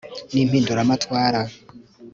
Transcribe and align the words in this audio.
n'impinduramatwara 0.31 1.41